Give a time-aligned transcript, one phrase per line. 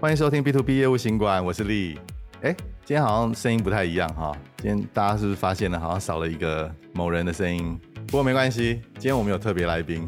[0.00, 1.98] 欢迎收听 B to B 业务行管，我是丽。
[2.42, 2.54] 哎，
[2.84, 7.76] 今天好像声音不太一样哈，今天大家是不是发现了好像少了一个某人的声音？
[8.06, 10.06] 不过没关系，今天我们有特别来宾。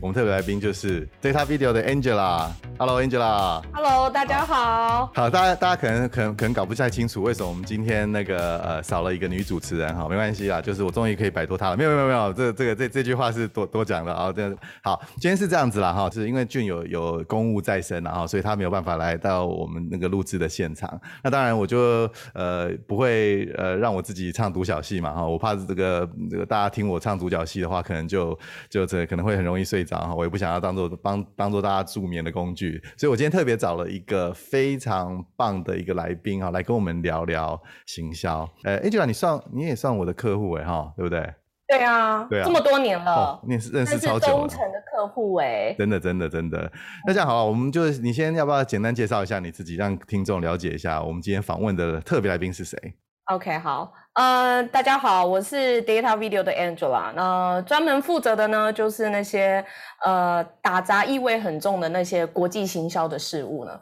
[0.00, 2.48] 我们特别来宾就是 Data Video 的 Angela。
[2.80, 3.60] Hello Angela。
[3.72, 5.10] Hello，大家好。
[5.12, 11.76] 好，大家大家可能可能可能搞不太清楚为什么我们今天那个呃少了一个女主持人哈，没关系啦，就是我终于可以摆脱她了。
[11.76, 14.32] 没有没有没有，这这个这这句话是多多讲的啊。
[14.32, 20.88] 这好，今天是这样子啦哈，就是因为俊有有公务在身然后所以他没有办法来到我们那个录制的现场。
[21.24, 28.38] 那当然我就呃不会呃让我自己唱独角戏嘛哈，我怕这个这个大家听我唱独角戏的话，可能就
[28.70, 30.14] 就这可能会很容易睡着哈。
[30.14, 38.48] 我也不想要当做帮当做大家助眠的工具，所以我今天特别找了一个非常棒的一个来宾啊，来跟我们聊聊行销。
[38.64, 41.34] 呃，Angela，你算你也算我的客户哎哈，对不对？
[41.68, 46.70] 对啊，对啊，这么多年了，哦、你也是认识超久了，忠诚的客户哎，真的真的真的。
[47.06, 52.78] 那这样好了，我们就你先要不要简单介绍一下你自己，让听众了解一下我们今天访问的特别来宾是谁
[53.26, 59.64] ？OK，好，呃，大家好，我是 Data Video 的 Angela，那专门负责的呢，就是那些
[60.04, 63.78] 呃打杂意味很重的那些国际行销的事务呢。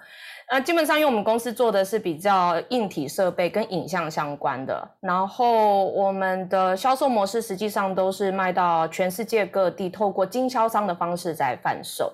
[0.48, 12.12] 呃，基本上因为我们公司做的是比较硬体设备跟影像相关的，然后我们的销售模式实际上都是卖到全世界各地，透过经销商的方式在贩售。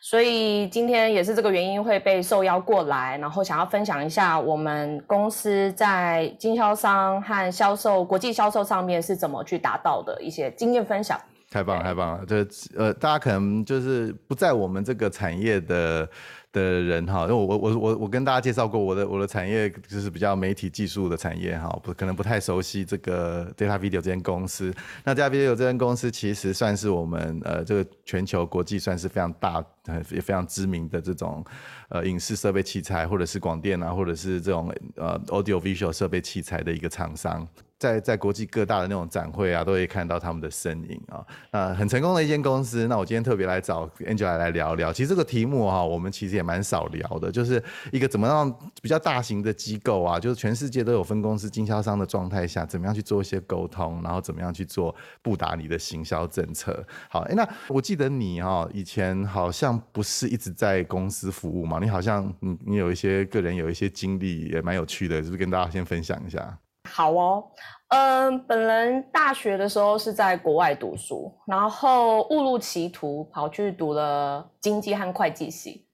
[0.00, 11.20] 所以今天也是这个原因会被受邀过来，然后想要分享一下我们公司在经销商和销售、国际销售上面是怎么去达到的一些经验分享。
[11.50, 12.24] 太棒了，太棒了！
[12.26, 12.46] 这
[12.76, 16.08] 呃，大家可能就是不在我们这个产业的。
[16.50, 24.72] 的人哈，因为我我我我我跟大家介绍过我的我的产业就是比较媒体技术的产业哈，不可能不太熟悉这个 Data Video 这间公司。
[25.04, 29.62] 那 Data Video 这间公司其实算是我们呃这个全球国际算是非常大
[30.10, 31.44] 也非常知名的这种
[31.90, 37.46] 呃影视设备器材或者是广电啊或者是这种呃 Audio Visual 设备器材的一个厂商。
[37.78, 41.24] 在在国际各大的那种展会啊，都可以看到他们的身影啊。
[41.52, 42.86] 那很成功的一间公司。
[42.88, 44.92] 那我今天特别来找 Angela 来聊聊。
[44.92, 47.62] 其实这个题目哈，我们其实也蛮少聊的，就是
[47.92, 48.52] 一个怎么样
[48.82, 56.84] 比较大型的机构啊，就是全世界都有分公司经销商的状态下，怎么样去做一些沟通，然后怎么样去做布达你的行销政策。
[57.08, 61.78] 好，哎，那我记得你哈，以前好像不是一直在公司服务嘛？
[61.80, 66.58] 你好像你你有一些个人有一些经历，也蛮有趣的，是不是跟大家先分享一下？
[66.88, 67.44] 好哦，
[67.88, 75.86] 嗯、本人大学的时候是在国外读书，然后误入歧途跑去读了经济和会计系，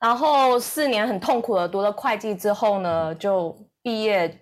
[0.00, 4.40] 然后四年很痛苦的读了会计之后呢，就毕业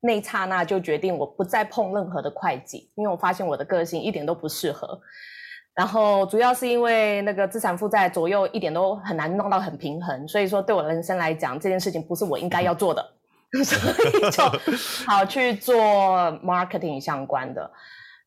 [0.00, 5.00] 那刹那就决定我不再碰任何的会计，因为我发现我的个性一点都不适合，
[5.74, 13.04] 然后主要是因为那个资产负债左右一点都很难弄到很平衡，所以说对我人生来讲，这件事情不是我应该要做的。
[13.64, 14.42] 所以就
[15.06, 15.76] 好去做
[16.42, 17.70] marketing 相关的。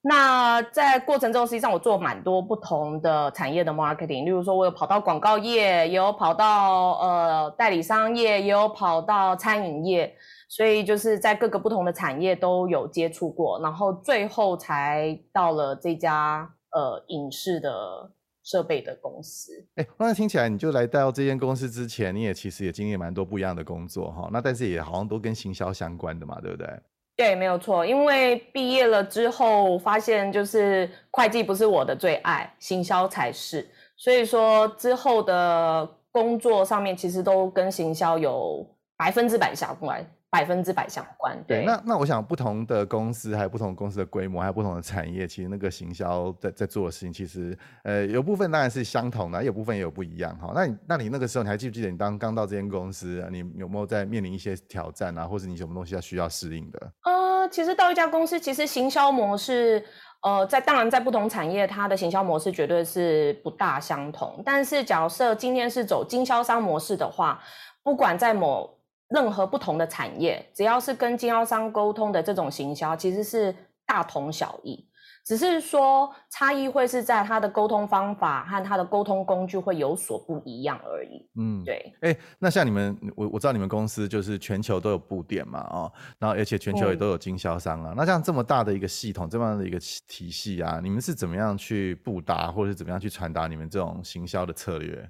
[0.07, 10.15] 那在过程中，实际上我做蛮多不同的产业的 marketing，例如说，我有跑到广告业，也有跑到呃代理商业，也有跑到餐饮业，
[10.47, 18.11] 所以就是在各个不同的产业都有接触过，然后最后才到了这家呃影视的。
[18.45, 24.29] 设备的公司，哎、欸，刚才听起来你就来到这间公司之前，你也其实也经历蛮多不一样的工作哈。
[24.31, 26.69] 那但是也好像都跟行销相关的嘛，对不对？
[27.17, 27.83] 对，没有错。
[27.83, 33.67] 因为毕业了之后，发现就是会计不是我的最爱，行销才是。
[33.97, 38.63] 所以说之后的工作上面，其实都跟行销有
[38.95, 40.05] 百分之百相关。
[40.35, 41.59] 百分之百相关，对。
[41.59, 50.51] 对，那那我想，不同的公司还有不同公司的规模，还有不同的产业，其实那个行销在在做的事情，其实呃有部分当然是相同的，有部分也有不一样哈。
[50.53, 56.91] 那你那你那个时候，你还记不记得你当刚到这间公司，你有没有在面临一些挑战啊，或者你什么东西要需要适应的？
[57.05, 59.81] 呃，其实到一家公司，其实行销模式，
[60.21, 64.41] 呃，在当然在不同产业，它的行销模式绝对是不大相同。
[64.43, 67.41] 但是假设今天是走经销商模式的话，
[67.83, 68.74] 不管在某
[69.15, 74.85] 任何不同的产业，只要是跟经销商沟通的这种行销，其实是大同小异，
[75.25, 81.29] 只是说差异会是在他的沟通方法和他的沟通工具会有所不一样而已。
[81.39, 81.93] 嗯，对。
[82.01, 87.91] 哎、欸，那像你们，我我知道你们公司就是全球都有布点嘛，哦，然后而且全球也都有经销商啊。
[87.91, 89.79] 嗯、那像这么大的一个系统，这么样的一个
[90.09, 95.09] 体系啊，你们是怎么样去布达，或者是怎么样去传达你们这种行销的策略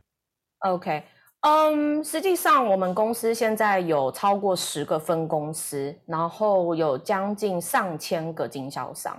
[0.59, 1.03] ？OK。
[1.41, 9.15] 嗯，实际上我们公司现在有超过十个分公司，然后有将近上千个经销商。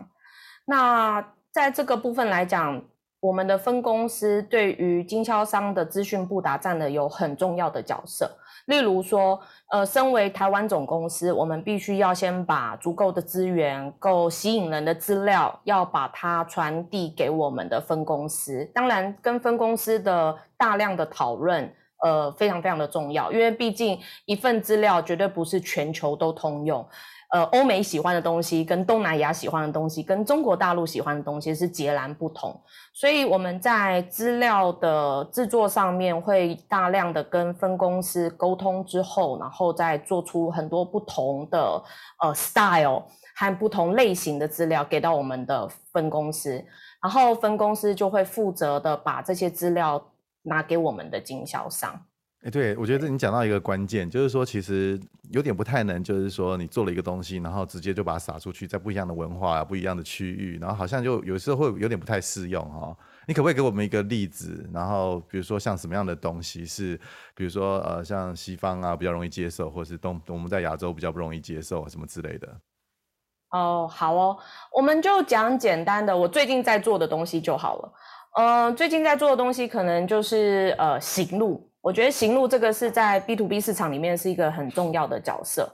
[0.64, 2.82] 那在这个部分来讲，
[3.20, 8.28] 我们的分公司对于经销商的资讯布达占了有很重要的角色。
[8.66, 9.40] 例如说，
[9.70, 18.68] 呃，身为台湾总公司，我们必须要先把足够的资源、够吸引人的资料，要把它传递给我们的分公司。
[18.74, 21.72] 当然，跟分公司的大量的讨论，
[22.02, 26.86] 呃，非常非常的重要，因为毕竟一份资料绝对不是全球都通用。
[27.30, 32.58] 呃，欧美喜欢的东西跟东南亚喜欢的东西，跟中国大陆喜欢的东西是截然不同。
[32.94, 41.82] 所以我们在资料的制作上面会大量的跟分公司沟通之后，然后再做出很多不同的
[42.22, 43.02] 呃 style
[43.34, 46.64] 和不同类型的资料给到我们的分公司，
[47.02, 50.00] 然后分公司就会负责的把这些资料
[50.46, 52.00] 拿给我们的经销商。
[52.42, 55.00] 哎，对，我觉得你讲到一个关键，就是说其实
[55.32, 62.96] 有点不太能，就是说你做了一个东西，然后直接就把它撒出去，在不一样的文化、不一样的区域，然后好像就有时候会有点不太适用哈、哦。
[63.26, 64.68] 你可不可以给我们一个例子？
[64.72, 66.96] 然后比如说像什么样的东西是，
[67.34, 72.60] 比如说呃，像西方啊比较容易接受，或是东我们在亚洲比较不容易接受，什么之类的？
[73.50, 74.38] 哦，好哦，
[74.72, 77.92] 我们就讲简单的，我最近在做的东西就好了。
[78.36, 81.70] 呃，最近在做的东西可能就是呃，行路。
[81.80, 85.66] 我觉得行路这个是在 B to B 市场里面是一个很重要的角色，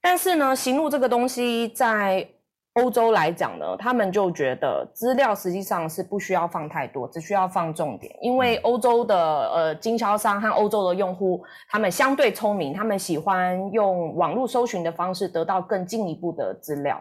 [0.00, 2.26] 但是呢，行路这个东西在
[2.72, 9.16] 欧洲来讲呢，他们就觉得资料实际上是不需要放太多，只需要放重点，因为欧洲的
[9.52, 17.00] 呃经销商和欧洲的用户，他们相对聪明，他们喜欢用网络搜寻的方式得到更进一步的资料，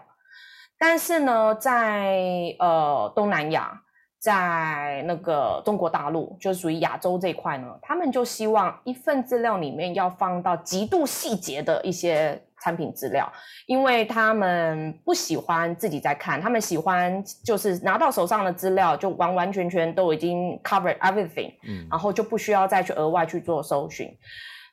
[0.78, 3.82] 但是呢，在呃东南亚。
[4.22, 13.28] 在那个中国大陆，就是属于亚洲这一块呢，他们就希望一份资料里面要放到极度细节的一些产品资料，
[13.66, 24.08] 因为他们不喜欢自己在看，他们喜欢就是拿到手上的资料就完完全全都已经 cover everything，嗯，然后就不需要再去额外去做搜寻。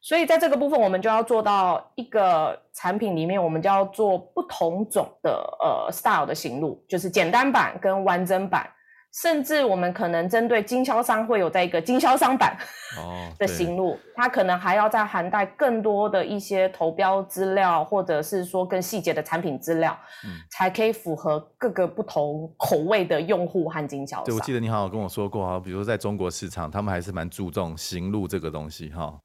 [0.03, 8.69] 所以在这个部分，我们就要做到一个产品里面，我们就要做不同种的呃 style 的行路，就是简单版跟完整版。
[9.13, 12.57] 甚至我们可能针对经销商会有在一个经销商版
[13.39, 24.25] 的型录，它可能还要再涵盖更多的一些投标资料，或者是说更细节的产品资料，嗯，才可以符合各个不同口味的用户和经销商。
[24.25, 29.19] 对，我记得你好像跟我说过啊，比如说在中国市场，他们还是蛮注重行路这个东西哈。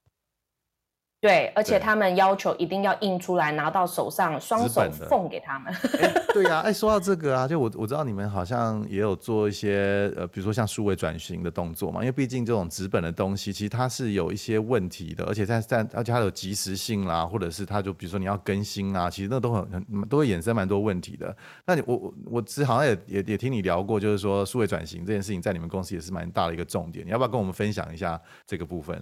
[1.23, 5.73] 对，而且他们要求一定要印出来，拿到手上，双手奉给他们。
[6.35, 21.33] 对呀、啊，哎，说到这个啊，就我我知道你们好像也有做一些呃，比如说像数位转型的动作嘛，因为毕竟这种纸本的东西，其实它是有一些问题的，而且在在而且它有及时性啦，或者是它就比如说你要更新啊，其实那都很很都会衍生蛮多问题的。
[21.65, 29.01] 那你我我我之好像也也也听你聊过，就是说数位转型这件事情在你们公司也是蛮大的一个重点，你要不要跟我们分享一下这个部分？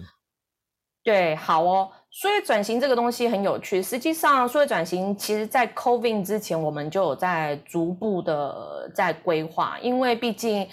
[1.02, 1.90] 对，好哦。
[2.14, 3.82] 数位转型这个东西很有趣。
[3.82, 9.78] 实际上，数位转型其实在 COVID 之前，我们就有在逐步的在规划。
[9.80, 10.68] 因为毕竟，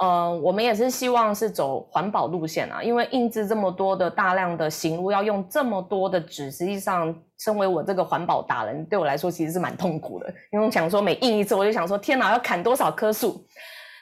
[0.00, 2.80] 呃，我们也是希望是走环保路线啊。
[2.80, 10.32] 因为印制这么多的大量的行录，要用这么多的纸，实际上，身为我这个环保达人，对我来说其实是蛮痛苦的。
[10.52, 13.44] 因为我想说，每印一次，我就想说，天哪，要砍多少棵树？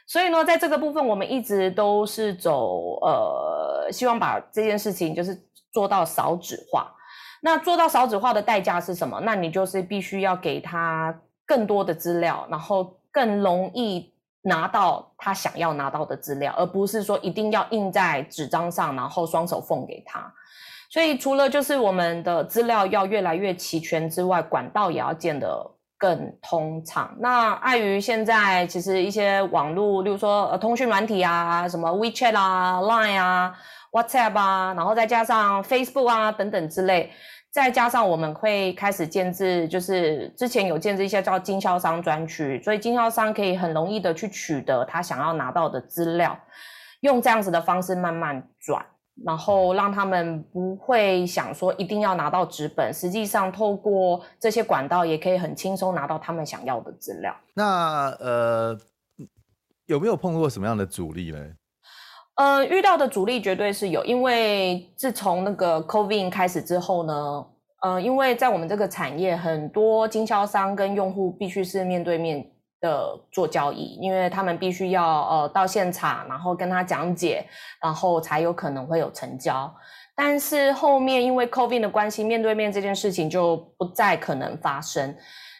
[0.06, 5.34] 所以呢，在这个部分，我们一直都是走，呃，希望把这件事情就是。
[5.72, 6.92] 做到少纸化，
[7.40, 9.18] 那做到少纸化的代价是什么？
[9.22, 11.12] 那你就是必须要给他
[11.46, 14.12] 更多的资料，然后更容易
[14.42, 20.32] 拿到他想要拿到的资料，而不是说一定要印在纸张上，然后双手奉给他。
[20.90, 27.14] 所以除了就是我们的资料要越来越齐全之外，管道也要建得更通畅。
[27.18, 33.54] 那碍于现在其实一些网络，例如说呃通讯软体啊，什么 WeChat 啊、Line 啊。
[33.92, 37.12] WhatsApp 啊，然后再加上 Facebook 啊等等之类，
[37.50, 46.38] 再加上我们会开始建置，就是之前有建置一些叫经销商专区，所以经销商可以很容易的去取得他想要拿到的资料，
[47.00, 48.82] 用这样子的方式慢慢转，
[49.26, 57.37] 然后让他们不会想说一定要拿到纸本，实际上透过这些管道也可以很轻松拿到他们想要的资料。
[57.52, 58.78] 那呃，
[59.84, 61.38] 有没有碰过什么样的阻力呢？
[62.36, 67.46] 呃，遇到的阻力绝对是有，因为自从那个 COVID 开始之后呢，
[67.82, 72.42] 呃，因为在我们这个产业，很多经销商跟用户必须是面对面
[72.80, 77.44] 的做交易，因为他们必须要呃到现场，然后跟他讲解，
[77.82, 79.70] 然后才有可能会有成交。
[80.16, 85.14] 但是后面因为 COVID 的关系，面对面这件事情就不再可能发生，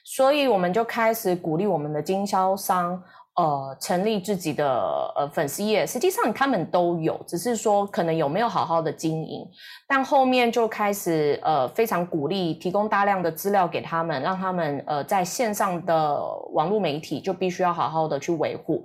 [0.05, 3.02] 所以我们就开始鼓励我们的经销商。
[3.35, 9.47] 呃成立自己的呃粉丝页，实际上他们都有，只是说可能有没有好好的经营。
[9.89, 16.23] 但后面就开始呃非常鼓励提供大量的资料给他们，让他们呃在线上的
[16.53, 18.85] 网络媒体就必须要好好的去维护。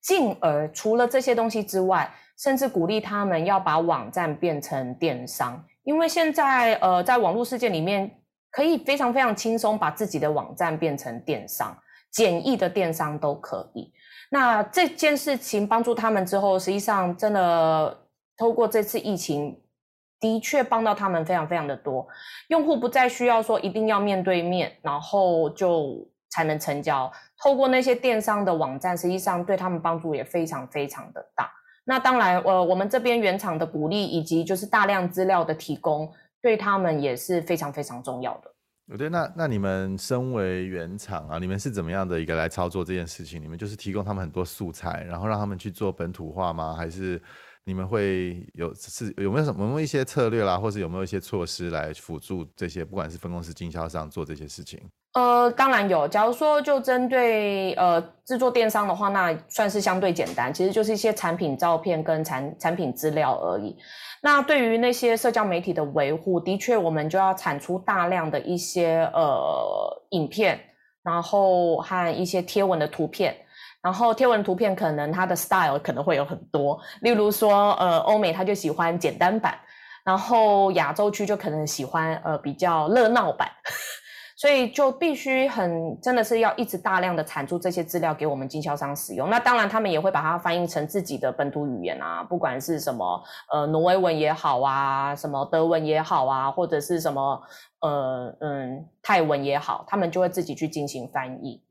[0.00, 8.10] 进而除了这些东西之外，甚至鼓励他们要把网站变成电商，因为现在呃在网络世界里面，
[8.50, 11.76] 可以非常非常轻松把自己的网站变成电商，
[12.12, 13.92] 简易的电商都可以。
[14.30, 19.60] 那这件事情帮助他们之后，实际上真的透过这次疫情，
[20.20, 22.06] 的确帮到他们非常非常的多。
[22.48, 27.10] 用户不再需要说一定要面对面，然后就才能成交。
[27.42, 31.50] 透过那些电商的网站，实际上对他们帮助也非常非常的大。
[31.84, 36.12] 那当然，呃，我们这边原厂的鼓励以及就是大量资料的提供。
[36.40, 38.51] 对他们也是非常非常重要的。
[38.96, 43.42] 对，那那你们身为原厂啊，你们是怎么样的一个来操作这件事情？
[43.42, 46.74] 你们就是提供他们很多素材，然后让他们去做本土化吗？
[46.74, 47.20] 还是
[47.64, 54.80] 你们会有是有没有什么一些策略啦，或是有没有一些措施来辅助这些不管是分公司经销商做这些事情？
[55.14, 56.08] 呃，当然有。
[56.08, 63.76] 假如说就针对呃制作电商的话，那算是相对简单，其实就是一些产品照片跟产产品资料而已。
[64.22, 70.58] 那对于那些社交媒体的维护，的确我们就要产出大量的一些呃影片，
[71.02, 73.36] 然后和一些贴文的图片。
[73.82, 79.58] 然后贴文图片可能它的 style 可能会有很多，例如说呃欧美他就喜欢简单版，
[80.04, 83.48] 然后亚洲区就可能喜欢呃比较热闹版。
[84.34, 89.30] 所以就必须很真的是要一直大量的产出这些资料给我们经销商使用。
[89.30, 93.22] 那当然，他们也会把它翻译成自己的本土语言啊，不管是什么
[93.52, 97.40] 呃挪威文也好啊，什么德文也好啊，或者是什么
[97.82, 101.62] 呃嗯泰文也好，他们就会自己去进行翻译。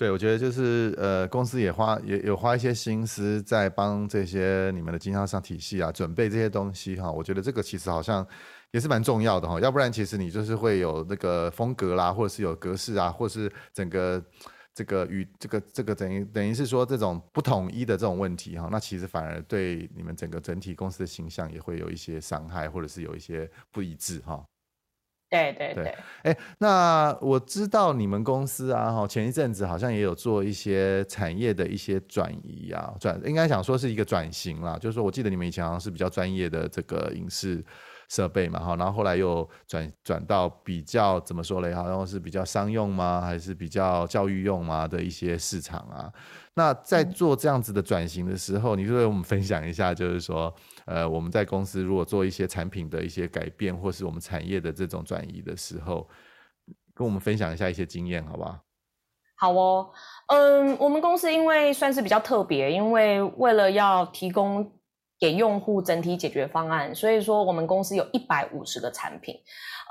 [0.00, 7.12] 对，我觉得就是呃公司也花也有花一些心思在帮这些你们的经销商体系啊准备这些东西哈。
[7.12, 8.26] 我觉得这个其实好像。
[8.72, 14.24] 也是蛮重要的哈，要不然其实你就是会有那个风格啦，或者是有格式啊，或者是整个
[14.72, 24.40] 这个与这个这个等于等于是说这种不统一的这种问题哈，那其实反而对你们整个整体公司的形象也会有一些伤害，或者是有一些不一致哈。
[25.30, 37.64] 对对对，哎，那我知道你们公司啊哈，前一阵子好像也有做一些产业的一些转移啊，转应该想说是一个转型啦，就是说我记得你们以前好像是比较专业的这个影视。
[38.10, 41.72] 设备嘛，哈，然后后来又转转到比较怎么说嘞？
[41.72, 43.20] 好像是比较商用吗？
[43.20, 46.12] 还是比较教育用吗的一些市场啊？
[46.54, 50.54] 那在做这样子的转型的时候，你就为我们分享一下，就是说，
[50.84, 56.08] 呃，我们在公司如果做一些产品的一些改变，或是我们产业的这种转移的时候，
[56.94, 58.58] 跟我们分享一下一些经验，好不好？
[59.36, 59.90] 好哦，
[60.28, 64.72] 嗯，我们公司因为算是比较特别，因为为了要提供。
[65.20, 69.38] 给用户整体解决方案，所以说我们公司有一百五十个产品，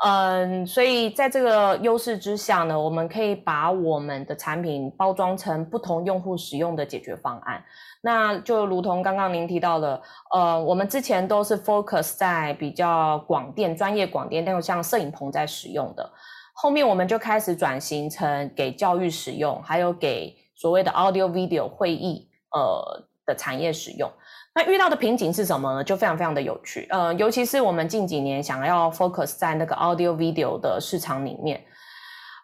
[0.03, 7.63] 嗯，所以在这个优势之下呢，我们可以把我们的产品包装成不同用户使用的解决方案。
[8.01, 10.01] 那就如同刚刚您提到的，
[10.33, 16.11] 呃，我们之前都是 focus 在比较广电、专业广电，那种像摄影棚在使用的，
[16.55, 24.09] 后面我们就开始转型成给教育使用，还有给所谓的 audio video 会议呃的产业使用。
[24.55, 25.83] 那遇到的瓶颈是什么呢？
[25.83, 31.63] 就非常非常的有趣，呃，尤其是我们近几年想要 focus 在那个 audio video 的市场里面，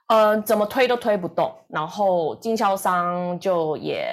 [0.08, 4.08] 呃，怎么推都推不动，然后经销商就也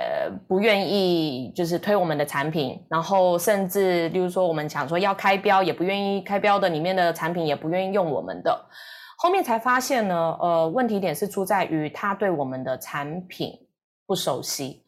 [0.48, 8.66] 不愿意就是推我们的产品，然后甚至例如说我们想说要开标，也不愿意开标的里面的产品也不愿意用我们的，
[9.18, 13.52] 后面才发现呢，呃，问题点是出在于他对我们的产品
[14.06, 14.81] 不熟悉。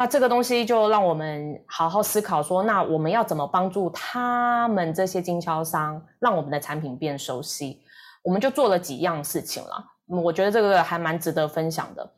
[0.00, 7.82] 那这个东西就让我们好好思考说，那我们要怎么帮助他们这些经销商，让我们的产品变熟悉？
[8.22, 9.84] 我们就做了几样事情了。
[10.06, 12.10] 我觉得这个还蛮值得分享的。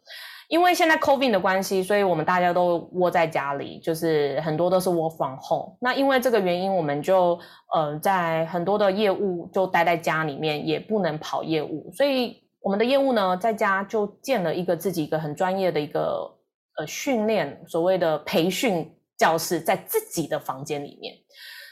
[0.47, 5.77] 因为现在 COVID 的关系，所以我们大家都窝在家里，就是很多都是窝房后。
[5.81, 7.37] 那因为这个原因，我们就
[7.75, 16.33] 呃在很多的业务就待在家里面，也不能跑业务，所以我们的业务呢，在家就建了一个自己一个很专业的一个。
[16.79, 21.15] 呃，训练所谓的培训教室在自己的房间里面，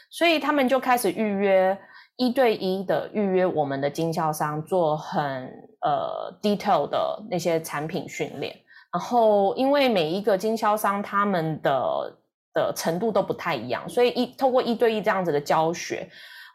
[0.09, 1.77] 所以他们就开始预约
[2.17, 8.55] 一对一的预约我们的经销商做很呃 detail 的那些产品训练。
[8.93, 12.17] 然后，因为每一个经销商他们的
[12.53, 16.07] 的程度都不太一样，所以一透过一对一这样子的教学，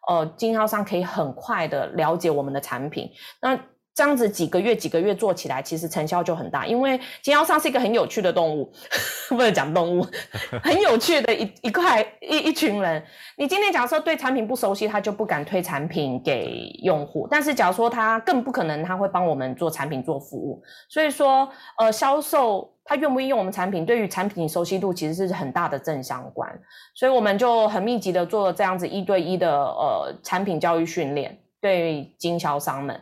[0.07, 3.11] 呃，经销商可以很快的了解我们的产品。
[3.41, 3.59] 那
[3.97, 6.67] 这样子几个月几个月做起来，其实成效就很大。
[6.67, 8.71] 因为经销商是一个很有趣的动物，
[9.31, 10.07] 不能讲动物，
[10.63, 13.03] 很有趣的一一块一一群人。
[13.39, 17.27] 你今天假如说对产品不熟悉，他就不敢推产品给用户。
[17.31, 20.63] 但是假如说他更不可能，他会帮我们做产品做服务。
[20.91, 21.49] 所以说，
[21.79, 26.47] 呃，销售他愿不愿意用我们产品，对于产品熟悉度其实是很大的正相关。
[26.95, 33.01] 所以我们就很密集的做了这样子一对一的呃产品教育训练，对经销商们。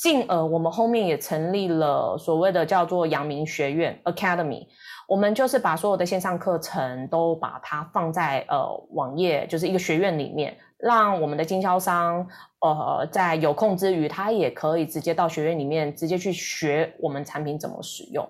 [0.00, 4.66] 进而，我们后面也成立了所谓的叫做阳明学院 Academy，
[5.06, 12.26] 我们就是把所有的线上课程都把它放在呃网页，就是一个学院里面，让我们的经销商
[12.60, 18.26] 呃在有空之余，他也可以直接到学院里面直接去学我们产品怎么使用。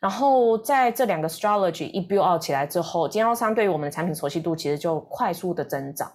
[0.00, 6.08] 然后在这两个 strategy 一 build out 起来之后，经销商对于我们的产品熟悉度其实就快速的增长。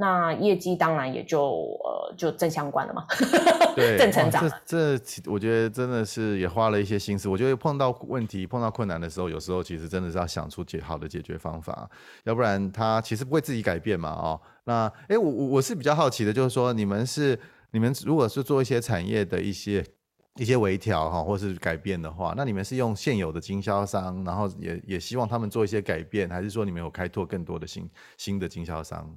[0.00, 1.40] 那业绩当然也就
[1.82, 3.04] 呃就正相关了嘛，
[3.74, 4.48] 对，正成长。
[4.64, 7.28] 这这我觉得真的是也花了一些心思。
[7.28, 11.90] 我觉得碰到问题、碰到困难的时候，有时候其实真的是要想出解好的解决方法，
[12.22, 14.10] 要不然他其实不会自己改变嘛。
[14.10, 17.36] 哦，那哎，我我我是比较好奇的，就是说你们是
[17.72, 19.84] 你们如果是做一些产业的一些
[20.36, 29.12] 一些微调哈，或是改变的话，那你们是用现有的经销商，然后也也希望他们做一些改变，还是说你们有开拓更多的新新的经销商？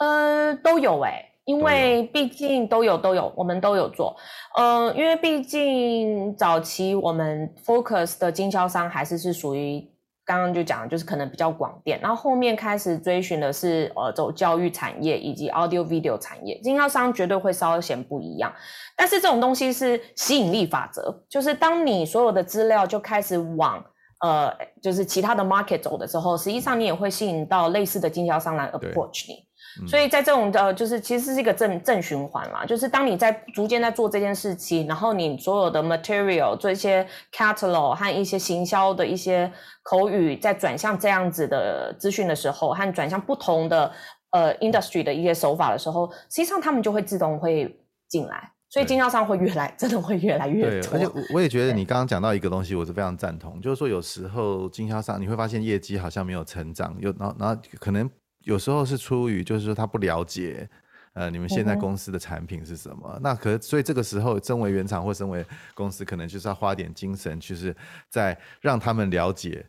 [0.00, 4.16] 呃，都有哎、欸，因为毕竟都有都有，我们都有做。
[4.56, 9.84] 呃，因为毕竟早期我们 focus 的经销商还是是属于
[10.24, 18.52] 刚刚就讲，就是可能比较广电，然后后面开始追寻的是呃走教育产业以及 audio video 产业，经销商绝对会稍显不一样。
[18.94, 23.82] 但是这种东西是吸引力法则，就是当你所有的资料就开始往
[24.20, 29.47] 呃就是其他的 market 走的时候，实际上你也会吸引到类似的经销商来 approach 你。
[29.86, 32.64] 所以在这种呃，就是其实是一个正正循环啦。
[32.64, 39.50] 就是当你在逐渐在做这件事情，然后你所有的 material 做一些 catalog 和一些行销的一些
[39.82, 43.92] 口语，在转向这样子的资讯的时候，和转向不同的
[44.30, 48.50] 呃 industry 的一些手法的时候，实际上他们就会自动会进来。
[48.70, 50.90] 所以经销商会越来真的会越来越多。
[50.90, 58.10] 对，而且我也觉得你刚刚讲到一个东西，我是非常赞同，就是说有时候经销商你会发现业绩好像没有成长，有然后然后可能。
[58.48, 60.66] 有时候是出于就是说他不了解，
[61.12, 63.12] 呃，你们现在公司的产品是什么？
[63.16, 67.76] 嗯、那可是所以这个时候，身为原厂或身为公司，可能就是要花点精神，就是
[68.08, 69.66] 在让他们了解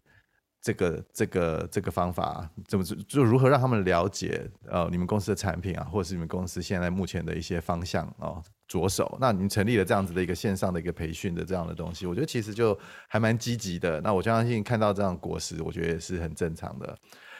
[0.61, 9.17] 这个这个这个方法，怎么就就如何让他们了解呃你们公司的产品啊，或者是你们公司现在目前的一些方向哦，着手。
[9.19, 13.99] 那你成立了这样子的一个线上的一个培训的这样的东西，我觉得其实就还蛮积极的。
[13.99, 16.97] 那我相信看到这样的果实，我觉得也是很正常的。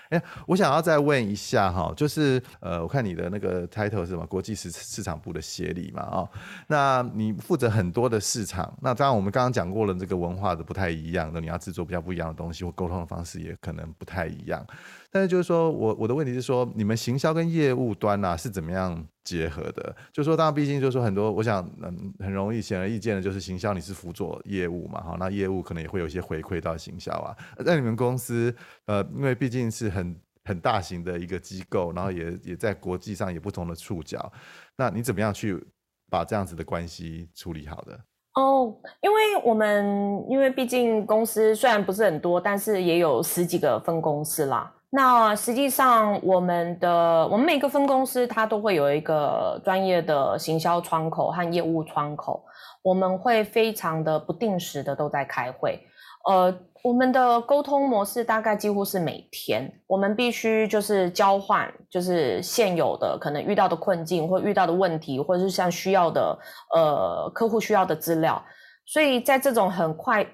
[0.10, 4.26] 哎，我想要再问一下哈，就是呃，我看你的那个 title 是什么？
[4.26, 6.30] 国际市市场部的协理嘛，哦，
[6.68, 14.66] 那你负责很多的市场，那当然我们刚刚讲过了，这个文化的不太一样，那你要制作比较不一样的东西，或沟通的方式也可能不太一样。
[15.12, 19.96] 但是就是说我我的问题是说，你们行销跟业务端啊是怎么样结合的？
[20.12, 27.38] 就说，当然毕竟就是说很多，我想嗯很容易显而易见的就是行销你是辅佐业务嘛，哈，那业务可能也会有一些回馈到行销啊。
[27.64, 28.54] 在你们公司，
[28.86, 34.32] 呃，因为毕竟是很很大型的一个机构，然后也也在国际上有不同的触角，
[34.76, 35.64] 那你怎么样去
[36.10, 38.00] 把这样子的关系处理好的？
[38.36, 39.86] 哦，因为我们
[40.30, 44.74] 因为毕竟公司虽然不是很多，但是也有十几个分公司啦。
[44.92, 52.44] 那实际上，我们的我们每个分公司它都会有一个专业的行销窗口和业务窗口，
[52.82, 55.80] 我们会非常的不定时的都在开会。
[56.28, 56.52] 呃，
[56.84, 66.38] 我们的沟通模式大概几乎是每天，我们必须就是交换，就是现有的可能遇到的困境或遇到的问题，或者是像需要的
[66.74, 68.44] 呃客户需要的资料，
[68.88, 70.26] 所以在这种很快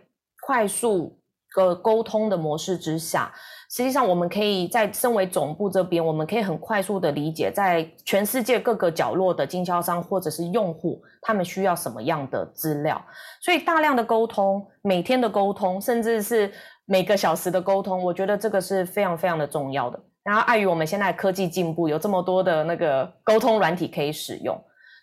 [0.48, 1.20] 快速
[1.58, 3.34] 的沟通的模式之下。
[3.76, 13.06] 实际上，我们可以在身为总部这边，我们可以很快速的理解，在全世界各个角落的经销商或者是用户，他们需要什么样的资料。
[13.42, 16.50] 所以，大量的沟通，每天的沟通，甚至是
[16.86, 20.00] 每个小时的沟通，我觉得这个是非常非常的重要的。
[20.24, 24.58] 然后，碍于我们现在科技进步，有这么多的那个沟通软体可以使用，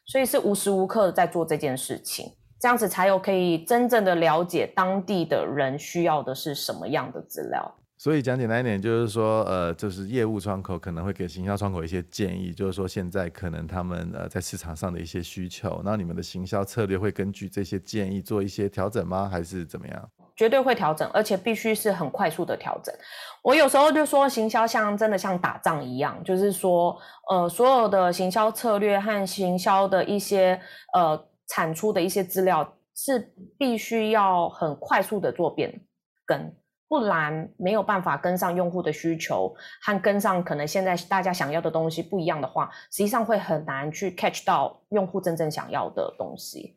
[0.07, 7.71] 所以是无时无刻在做这件事情，这样子才有可以真正的了解当地的人需要的是什么样的资料。
[8.03, 19.29] 所以讲简单一点，就是说，呃，就是业务窗口可能会给行销窗口一些建议，就是说现在可能他们呃在市场上的一些需求，那你们的行销策略会根据这些建议做一些调整吗？
[19.29, 20.11] 还是怎么样？
[20.35, 22.93] 绝对会调整，而且必须是很快速的调整。
[23.41, 26.99] 我有时候就说，行销像真的像打仗一样，就是说，
[27.31, 30.61] 呃，所有的行销策略和行销的一些
[30.93, 31.29] 呃。
[31.49, 35.83] 产出的一些资料是必须要很快速的做变
[36.25, 36.51] 更，
[36.93, 39.51] 不然没有办法跟上用户的需求
[39.81, 46.77] 和跟上可能现在大家想要的东西不一样的话，实际上会很难去 catch 到用户真正想要的东西。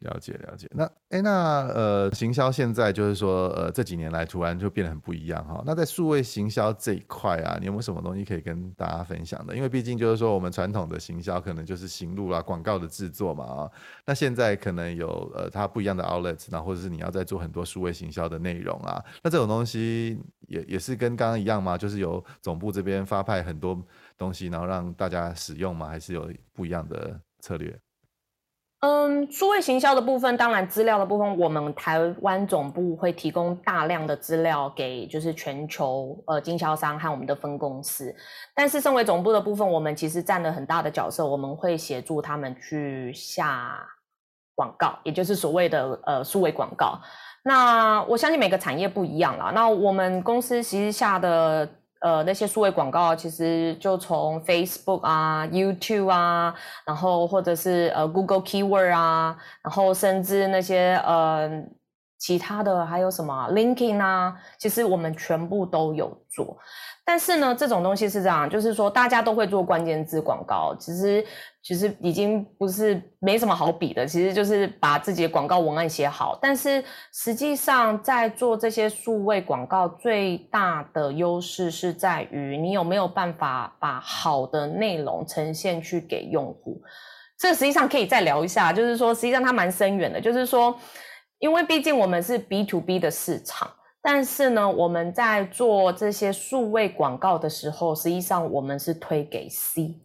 [0.00, 5.62] 了解了解，那哎那呃，行销现在就是说呃这几年来突然就变得很不一样哈。
[5.64, 9.56] 那在数位行销这一块啊，你有没有什么东西可以跟大家分享的？
[9.56, 13.70] 因为毕竟就是说我们传统的行销可能就是行路啦、广告的制作嘛啊。
[14.04, 19.02] 那现在可能有呃它不一样的 outlets，那或者是你要在做很多数位行销的内容啊。
[19.22, 21.78] 那这种东西也也是跟刚刚一样吗？
[21.78, 23.82] 就是由总部这边发派很多
[24.18, 25.88] 东西，然后让大家使用吗？
[25.88, 27.74] 还是有不一样的策略？
[28.88, 38.14] 嗯，数位行销的部分，当然资料的部分，我们台湾总部会提供大量的资料给就是全球呃经销商和我们的分公司。
[38.54, 43.84] 但是身为总部的部分，我们其实占了很大的角色，我们会协助他们去下
[44.54, 46.96] 广告，也就是所谓的呃数位广告。
[47.42, 49.50] 那我相信每个产业不一样啦。
[49.52, 51.68] 那我们公司其实下的。
[52.00, 56.54] 呃，那些数位广告其实就从 Facebook 啊、YouTube 啊，
[56.84, 61.50] 然后或者是呃 Google Keyword 啊，然后甚至那些呃
[62.18, 66.56] 其他的还有什么 LinkedIn 啊，其实我们全部都有做。
[67.04, 71.24] 但是呢，这种东西是这样，就是说大家都会做关键字广告，其实
[71.66, 76.38] 其实已经不是没什么好比的，其实就是把自己的广告文案写好。
[76.40, 76.80] 但是
[77.12, 86.80] 实际上在做这些数位广告，最大的优势是在于你有没有办法把好的内容呈现去给用户。
[87.36, 90.72] 这实际上可以再聊一下，就是说实际上它蛮深远的，就是说，
[91.40, 93.68] 因为毕竟我们是 B to B 的市场。
[94.00, 99.96] 但是呢，我们在做这些数位广告的时候，实际上我们是推给 C，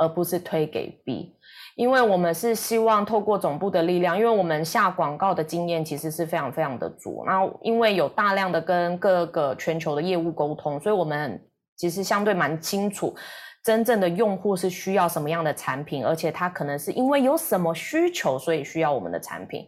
[0.00, 1.36] 而不是推给 B，
[1.76, 7.22] 因为我们是希望透过总部的力量，因为我们下广告的经验其实是非常非常的足。
[7.26, 11.38] 那因为有大量的跟各个全球的业务沟通，所以我们
[11.76, 13.14] 其实相对蛮清楚
[13.62, 19.66] 真正的用户是需要什么样的产品，而且他可能是因为有什么需求，所以需要我们的产品。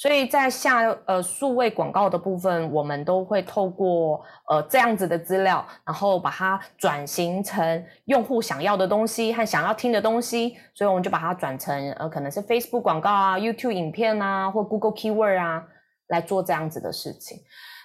[0.00, 15.64] 所以在下呃数位广告的部分，我们都会透过呃这样子的资料，然后把它转型成用户想要的东西和想要听的东西，所以我们就把它转成呃可能是 Facebook 广告啊、YouTube 影片啊或 Google Keyword 啊
[16.08, 17.36] 来做这样子的事情。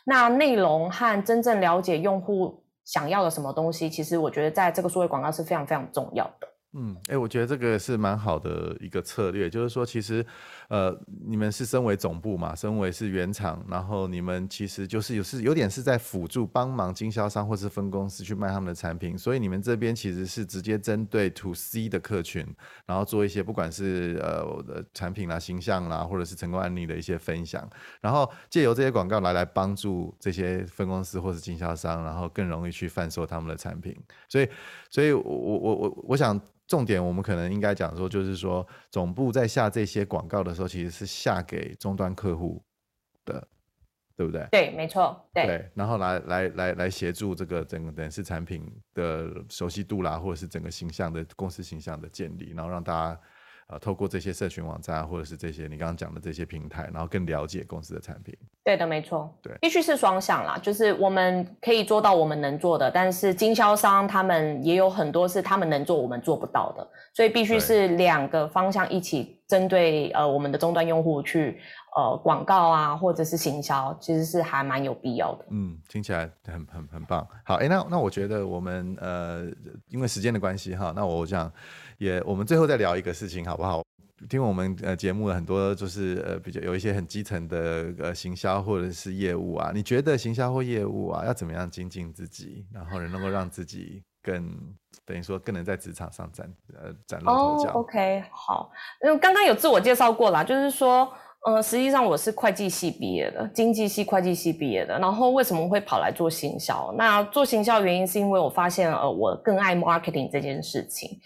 [0.05, 6.47] 那内容和真正了解用户想要的什么东西，其实我觉得在这个数位广告是非常非常重要的。
[6.77, 10.25] 嗯，哎、我觉得这个是蛮好的一个策略，就是说，其实，
[10.67, 10.97] 呃，
[11.27, 22.45] 你们是身为总部嘛，身为是原厂，然后你们其实就是有是有点是在辅助帮忙经销商或是分公司去卖他们的产品，所以你们这边其实是直接针对 To C 的客群，
[22.85, 27.69] 然后做一些不管是呃我的产品啦、形象啦，或者是成功案例的一些分享，
[28.01, 33.95] 然后借由这些广告来来帮助这些分公司或是经销商，然后更容易去贩售他们的产品，
[34.27, 34.49] 所以，
[34.89, 36.39] 所以我我我我想。
[36.67, 42.63] 重点我们可能应该讲说，就是说总部在下这些广告的时候，其实是下给终端客户
[43.25, 43.47] 的，
[44.15, 44.47] 对不对？
[44.51, 45.29] 对，没错。
[45.33, 53.21] 对，对，然后来来来来协助这个整个等于是产品的熟悉度啦，或者是整个形象的公司形象的建立，然后让大家。
[53.67, 58.35] 啊，透过这些社群网站，或者是这些你刚刚讲的这些平台，然后更了解公司的产品。
[58.63, 59.35] 对的，没错。
[59.41, 71.59] 对，必须是双向啦，就是我们可以做到我们能做的，但是经销商他们也有很多是他们能做我们做不到的，所以必须是两个方向一起针对呃我们的终端用户去
[71.95, 75.45] 呃广告啊，或者是行销，其实是还蛮有必要的。
[75.49, 77.27] 嗯，听起来很很很棒。
[77.43, 79.45] 好，哎，那那我觉得我们呃
[79.87, 81.51] 因为时间的关系哈，那我想。
[81.97, 83.81] 也，我们最后再聊一个事情好不好？
[84.27, 94.45] 听我们呃节目的很多就是呃比较有一些很基层的呃行销或者是业务啊，你觉得行销或业务啊要怎么样精进自己，然后能够让自己更
[95.05, 97.69] 等于说更能在职场上展呃崭露头角？
[97.69, 98.69] 哦，OK，好，
[99.05, 101.09] 因为刚刚有自我介绍过啦，就是说，
[101.45, 106.91] 呃，实际上我是会计系毕业的，经济系会计系毕业的，然后为什么会跑来做行销？
[106.97, 111.19] 那做行销原因是因为我发现呃我更爱 marketing 这件事情。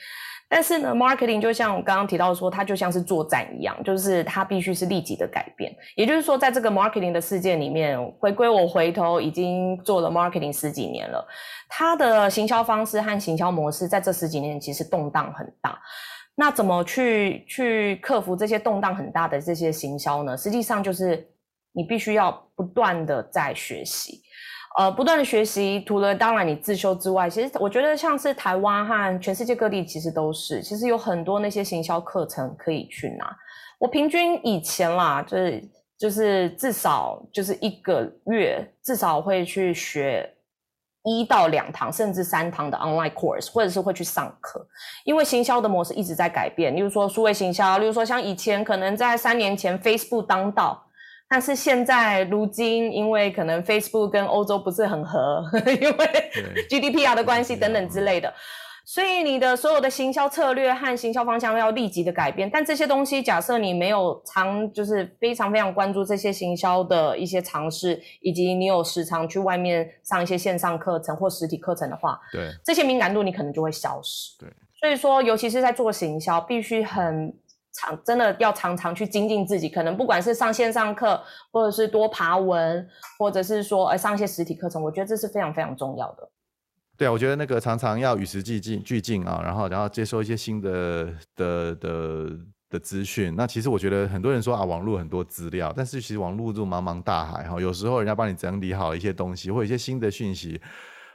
[0.51, 5.71] 但是呢，marketing 就像我刚刚提到说，它就像是作战一样，就是它必须是立即的改变。
[5.95, 11.23] 也就是说，在这个 marketing 的世界里面，回归我回头已经做了 marketing 十几年了，
[11.69, 15.79] 它的行销方式和行销模式在这十几年其实动荡很大。
[16.39, 20.37] 那怎么去去克服这些动荡很大的这些行销呢？
[20.37, 21.27] 实际上就是
[21.73, 24.21] 你必须要不断的在学习。
[24.77, 33.35] 呃，不断的学习，除了当然你自修之外，其实我觉得像是台湾和全世界各地其实都是，其实有很多那些行销课程可以去拿。
[33.77, 40.33] 我平均以前啦，就是就是至少就是一个月至少会去学
[41.05, 44.65] 一到两堂甚至三堂的 online course，或者是会去上课，
[45.05, 46.75] 因为行销的模式一直在改变。
[46.75, 50.85] 例如说数位行销，例如说像以前可能在三年前 Facebook 当道，
[51.29, 56.31] 但是现在如今因为可能 Facebook 跟欧洲不是很合， 因为
[56.69, 58.33] GDPR 的关系等等之类的。
[58.91, 74.35] 所以你的所有的行销策略和行销方向要立即的改变，但这些东西假设你没有常就是非常非常关注这些行销的一些尝试，以及你有时常去外面上一些线上课程或实体课程的话，对这些敏感度你可能就会消失。
[74.39, 74.49] 对，
[74.79, 77.31] 所以说尤其是在做行销，必须很
[77.71, 81.21] 常真的要常常去精进自己，可能不管是上线上课，
[81.51, 86.27] 或者是多爬文，或者是说呃上一些实体课程，我觉得这是非常非常重要的。
[86.99, 92.29] 对啊，我觉得那个常常要与时俱进俱进啊，然后然后接收一些新的的的
[92.69, 93.33] 的资讯。
[93.37, 100.59] 那其实我觉得很多人说啊，网络很多资料，但是其实网络这茫茫大海哈，有时候人家帮你整理好一些东西，或者一些新的讯息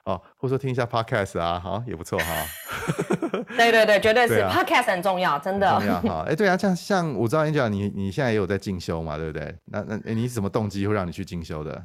[0.06, 2.46] 哦，或者说听一下 podcast 啊，好也不错哈。
[3.54, 6.24] 对对对，绝对是、啊、podcast 很重要，真的重要哈。
[6.26, 9.54] 哎，对啊，像像我知道 Angela，你你现在也有在进修嘛，对不对？
[9.66, 11.84] 那那你什么动机会让你去进修的？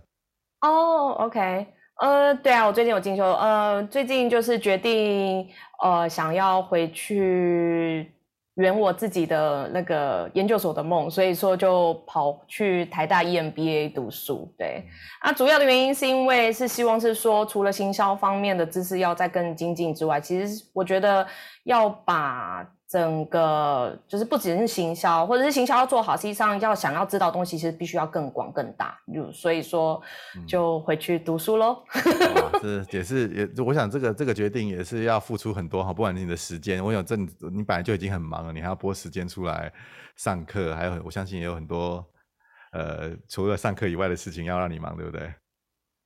[0.62, 1.68] 哦、oh，OK。
[2.00, 5.48] 呃，对啊，我最近有进修，呃，最近就是决定，
[5.84, 8.10] 呃，想要回去
[8.56, 14.50] 圆我自己的那个研究所的梦，所以说就跑去台大 EMBA 读书。
[14.58, 14.86] 对，
[15.20, 21.28] 啊，主要的原因是因为是希望是说，除了行销方面的知识要再更精进之外，其实我觉得
[21.66, 22.66] 要把。
[22.90, 29.00] 整个就是不只是行销，或者是行销要做好，实际上要想要知道东西，其实必须要更广更大。
[29.14, 30.02] 就所以说，
[30.48, 31.84] 就回去读书喽。
[32.60, 39.72] 是也是也，我想这个这个决定也是要付出很多哈，不管你的时间，我想这你本来就已经很忙了，你还要拨时间出来
[40.16, 42.04] 上课，还有我相信也有很多
[42.72, 45.32] 呃除了上课以外的事情要让你忙，对不对？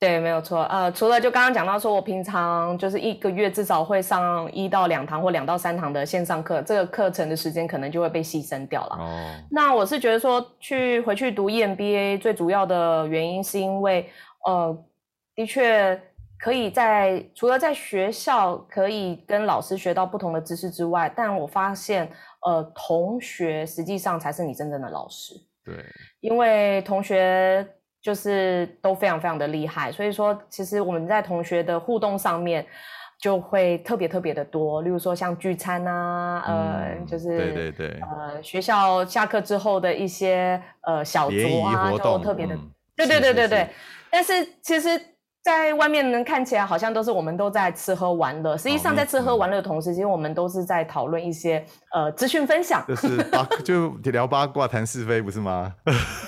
[0.04, 0.64] 对，没有错。
[0.64, 8.96] 呃，除了就刚刚讲到说，我平常就是一个月至少会上一到两堂或两到三堂的线上课，这个课程的时间可能就会被牺牲掉了。
[8.96, 9.30] 哦。
[9.50, 14.06] 那我是觉得说，去回去读 EMBA 最主要的原因是因为，
[14.44, 14.76] 呃，
[15.34, 15.98] 的确
[16.38, 22.06] 可以在除了在学校可以跟老师学到不同的知识之外，但我发现，
[22.42, 25.32] 呃，同学实际上才是你真正的老师。
[25.64, 25.74] 对。
[26.20, 27.66] 因为同学。
[28.04, 32.66] 就是都非常非常的厉害，所以说其实我们在同学的互动上面
[33.18, 43.70] 就会特别特别的多，例如说像聚餐啊，嗯、呃，就是对对对，呃，学校下课之后的一些呃小酌啊，就特别的，嗯、对对对对对，是是是，
[44.10, 45.00] 但是其实。
[45.44, 55.70] 在外面能看起来好像都是我们都在吃喝玩乐，实际上在吃喝玩乐的同时，其实我们都是在讨论一些呃资讯分享，就是八 就聊八卦谈是非不是吗？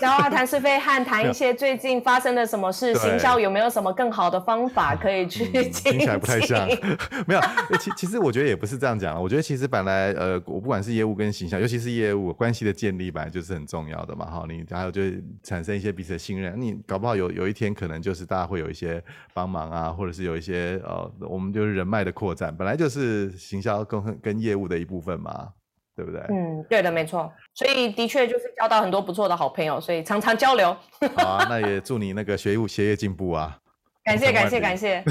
[0.03, 5.65] 聊啊谈是非和谈一些 最近发生的什么事，行销有没有什么更好的方法可以去、嗯？
[5.73, 6.69] 听起来不太像，
[7.27, 7.41] 没有。
[7.81, 14.27] 其其实我觉得也不是这样讲，我觉得其实本来呃，我不管是业务跟行销，尤其是业务关系的建立，本来就是很重要的嘛。
[14.27, 15.01] 哈，你还有就
[15.43, 19.03] 产生一些彼此的信任，你搞不好有有一天可能就是大家会有一些。
[19.35, 25.49] 帮忙啊，或者是有一些呃，我们就是人脉的扩展，本来就是行销跟跟业务的一部分嘛，
[25.95, 26.21] 对不对？
[26.29, 27.33] 嗯，对的，没错。
[27.55, 30.77] 所以的确就是交到很多不错的好朋友，所以常常交流。
[31.17, 33.59] 好啊，那也祝你那个学务学业进步啊。
[34.07, 35.03] 感谢感谢感谢，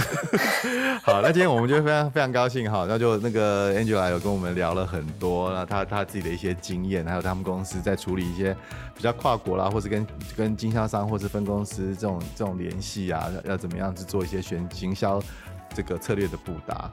[1.03, 8.55] 好，那今天我们就非常非常高兴哈，那就那个 Angela 有跟我们聊了很多，那他他自己的一些经验，还有他们公司在处理一些
[8.95, 15.21] 比较跨国啦，或是跟跟经销商或是分公司这种这种联系啊，要怎么样去做一些选行销
[15.75, 16.89] 这个策略的布达。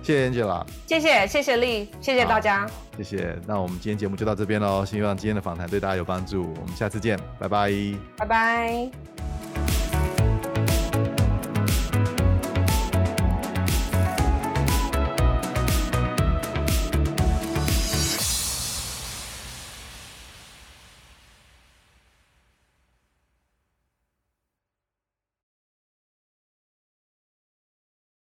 [0.00, 2.64] 谢谢 Angela，谢谢谢谢丽，谢谢大家，
[2.96, 3.36] 谢谢。
[3.48, 7.72] 那我们今天节目就到这边喽，希望今天的访谈对大家有帮助，我们下次见，拜拜，
[8.16, 9.51] 拜拜。